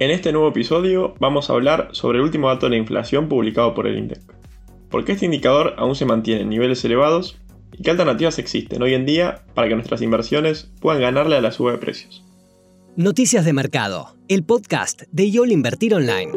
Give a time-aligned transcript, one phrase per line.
[0.00, 3.74] En este nuevo episodio vamos a hablar sobre el último dato de la inflación publicado
[3.74, 4.20] por el INDEC.
[4.90, 7.40] ¿Por qué este indicador aún se mantiene en niveles elevados?
[7.76, 11.50] ¿Y qué alternativas existen hoy en día para que nuestras inversiones puedan ganarle a la
[11.50, 12.24] suba de precios?
[12.94, 16.30] Noticias de Mercado, el podcast de YOL Invertir Online.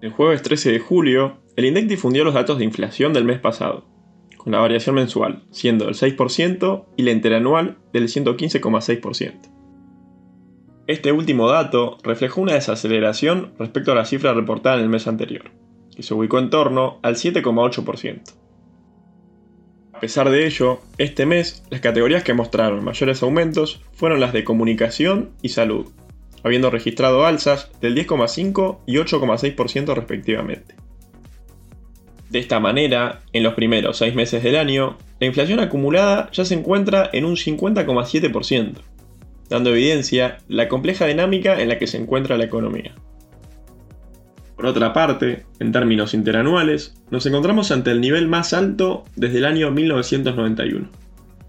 [0.00, 3.91] El jueves 13 de julio, el INDEC difundió los datos de inflación del mes pasado
[4.42, 9.52] con la variación mensual siendo del 6% y la interanual del 115,6%.
[10.88, 15.52] Este último dato reflejó una desaceleración respecto a la cifra reportada en el mes anterior,
[15.94, 18.34] que se ubicó en torno al 7,8%.
[19.92, 24.42] A pesar de ello, este mes las categorías que mostraron mayores aumentos fueron las de
[24.42, 25.86] comunicación y salud,
[26.42, 30.74] habiendo registrado alzas del 10,5 y 8,6% respectivamente.
[32.32, 36.54] De esta manera, en los primeros seis meses del año, la inflación acumulada ya se
[36.54, 38.72] encuentra en un 50,7%,
[39.50, 42.94] dando evidencia la compleja dinámica en la que se encuentra la economía.
[44.56, 49.44] Por otra parte, en términos interanuales, nos encontramos ante el nivel más alto desde el
[49.44, 50.88] año 1991,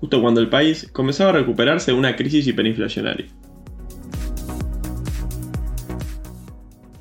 [0.02, 3.28] justo cuando el país comenzaba a recuperarse de una crisis hiperinflacionaria.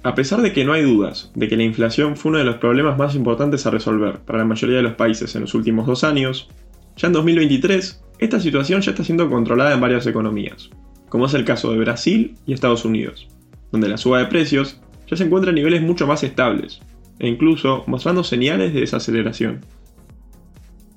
[0.05, 2.57] A pesar de que no hay dudas de que la inflación fue uno de los
[2.57, 6.03] problemas más importantes a resolver para la mayoría de los países en los últimos dos
[6.03, 6.49] años,
[6.97, 10.71] ya en 2023 esta situación ya está siendo controlada en varias economías,
[11.09, 13.29] como es el caso de Brasil y Estados Unidos,
[13.71, 16.81] donde la suba de precios ya se encuentra a niveles mucho más estables,
[17.21, 19.61] e incluso mostrando señales de desaceleración.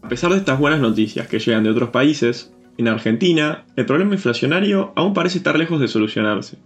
[0.02, 4.16] A pesar de estas buenas noticias que llegan de otros países, en Argentina el problema
[4.16, 6.58] inflacionario aún parece estar lejos de solucionarse,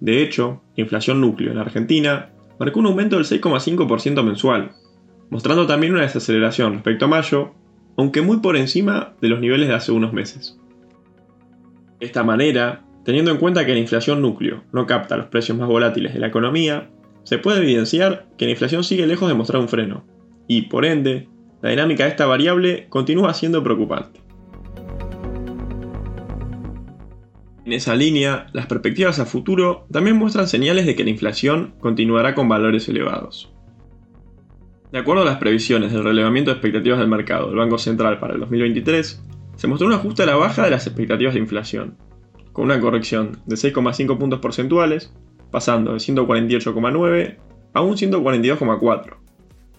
[0.00, 4.72] de hecho, la inflación núcleo en Argentina marcó un aumento del 6,5% mensual,
[5.30, 7.52] mostrando también una desaceleración respecto a mayo,
[7.96, 10.58] aunque muy por encima de los niveles de hace unos meses.
[11.98, 15.68] De esta manera, teniendo en cuenta que la inflación núcleo no capta los precios más
[15.68, 16.90] volátiles de la economía,
[17.24, 20.04] se puede evidenciar que la inflación sigue lejos de mostrar un freno,
[20.46, 21.28] y por ende,
[21.60, 24.20] la dinámica de esta variable continúa siendo preocupante.
[27.68, 32.34] En esa línea, las perspectivas a futuro también muestran señales de que la inflación continuará
[32.34, 33.52] con valores elevados.
[34.90, 38.32] De acuerdo a las previsiones del relevamiento de expectativas del mercado del Banco Central para
[38.32, 39.22] el 2023,
[39.54, 41.98] se mostró un ajuste a la baja de las expectativas de inflación,
[42.54, 45.12] con una corrección de 6,5 puntos porcentuales,
[45.50, 47.36] pasando de 148,9
[47.74, 49.16] a un 142,4,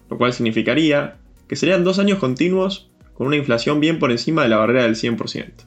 [0.08, 1.18] lo cual significaría
[1.48, 4.94] que serían dos años continuos con una inflación bien por encima de la barrera del
[4.94, 5.66] 100%.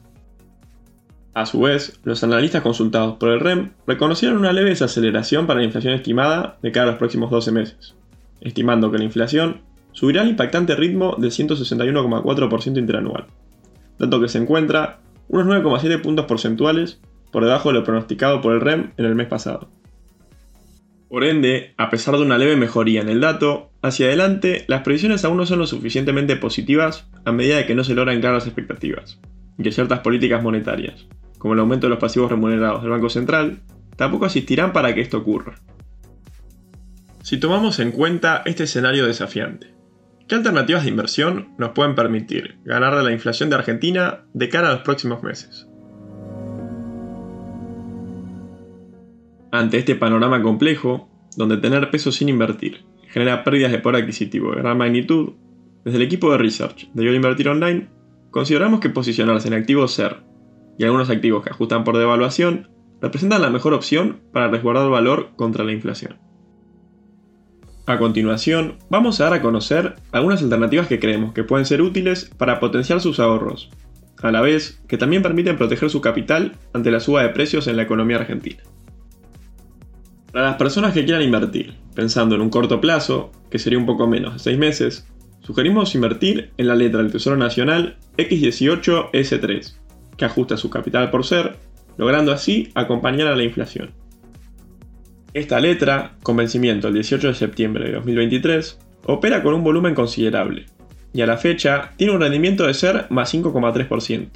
[1.34, 5.66] A su vez, los analistas consultados por el REM reconocieron una leve desaceleración para la
[5.66, 7.96] inflación estimada de cara a los próximos 12 meses,
[8.40, 13.26] estimando que la inflación subirá al impactante ritmo del 161,4% interanual,
[13.98, 17.00] dato que se encuentra unos 9,7 puntos porcentuales
[17.32, 19.68] por debajo de lo pronosticado por el REM en el mes pasado.
[21.08, 25.24] Por ende, a pesar de una leve mejoría en el dato, hacia adelante las previsiones
[25.24, 29.20] aún no son lo suficientemente positivas a medida de que no se logran claras expectativas,
[29.58, 31.06] y que ciertas políticas monetarias,
[31.44, 33.60] como el aumento de los pasivos remunerados del Banco Central,
[33.96, 35.56] tampoco asistirán para que esto ocurra.
[37.20, 39.74] Si tomamos en cuenta este escenario desafiante,
[40.26, 44.70] ¿qué alternativas de inversión nos pueden permitir ganar de la inflación de Argentina de cara
[44.70, 45.68] a los próximos meses?
[49.52, 54.62] Ante este panorama complejo, donde tener peso sin invertir genera pérdidas de poder adquisitivo de
[54.62, 55.34] gran magnitud,
[55.84, 57.90] desde el equipo de research de Yo Invertir Online,
[58.30, 60.24] consideramos que posicionarse en activos SER
[60.78, 62.68] y algunos activos que ajustan por devaluación
[63.00, 66.16] representan la mejor opción para resguardar valor contra la inflación.
[67.86, 72.30] A continuación, vamos a dar a conocer algunas alternativas que creemos que pueden ser útiles
[72.38, 73.70] para potenciar sus ahorros,
[74.22, 77.76] a la vez que también permiten proteger su capital ante la suba de precios en
[77.76, 78.62] la economía argentina.
[80.32, 84.06] Para las personas que quieran invertir, pensando en un corto plazo, que sería un poco
[84.06, 85.06] menos de 6 meses,
[85.42, 89.74] sugerimos invertir en la letra del Tesoro Nacional X18S3,
[90.16, 91.56] que ajusta su capital por ser,
[91.96, 93.92] logrando así acompañar a la inflación.
[95.32, 100.66] Esta letra, con vencimiento el 18 de septiembre de 2023, opera con un volumen considerable,
[101.12, 104.28] y a la fecha tiene un rendimiento de ser más 5,3%,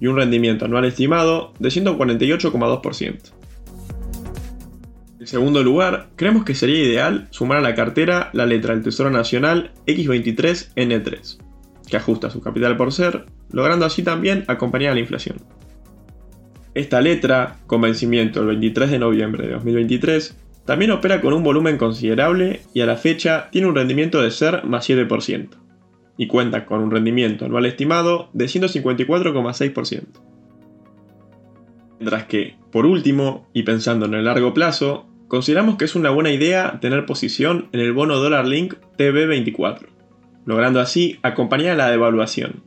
[0.00, 3.32] y un rendimiento anual estimado de 148,2%.
[5.18, 9.10] En segundo lugar, creemos que sería ideal sumar a la cartera la letra del Tesoro
[9.10, 11.38] Nacional X23N3,
[11.88, 15.38] que ajusta su capital por ser, logrando así también acompañar a la inflación.
[16.74, 20.36] Esta letra, con vencimiento el 23 de noviembre de 2023,
[20.66, 24.64] también opera con un volumen considerable y a la fecha tiene un rendimiento de ser
[24.64, 25.48] más 7%,
[26.18, 30.04] y cuenta con un rendimiento anual estimado de 154,6%.
[31.98, 36.30] Mientras que, por último, y pensando en el largo plazo, consideramos que es una buena
[36.30, 39.86] idea tener posición en el bono dólar link TB24,
[40.46, 42.62] logrando así acompañar la devaluación.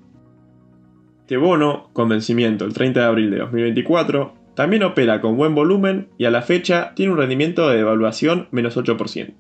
[1.22, 6.10] Este bono, con vencimiento el 30 de abril de 2024, también opera con buen volumen
[6.18, 9.34] y a la fecha tiene un rendimiento de devaluación menos 8%,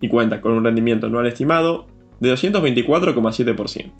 [0.00, 1.86] y cuenta con un rendimiento anual estimado
[2.20, 3.92] de 224,7%.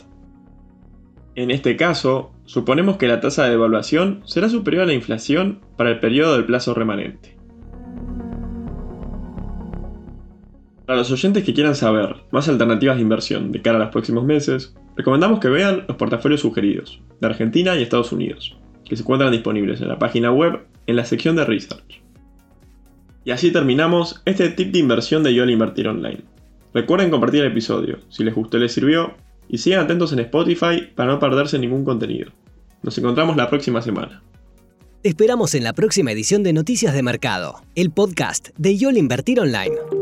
[1.35, 5.91] En este caso, suponemos que la tasa de devaluación será superior a la inflación para
[5.91, 7.42] el periodo del plazo remanente.
[10.93, 14.27] Para los oyentes que quieran saber más alternativas de inversión de cara a los próximos
[14.27, 19.33] meses, recomendamos que vean los portafolios sugeridos de Argentina y Estados Unidos, que se encuentran
[19.33, 22.03] disponibles en la página web en la sección de Research.
[23.25, 26.21] Y así terminamos este tip de inversión de YOL Invertir Online.
[26.75, 29.15] Recuerden compartir el episodio, si les gustó y les sirvió,
[29.49, 32.33] y sigan atentos en Spotify para no perderse ningún contenido.
[32.83, 34.23] Nos encontramos la próxima semana.
[35.05, 40.02] Esperamos en la próxima edición de Noticias de Mercado, el podcast de YOL Invertir Online.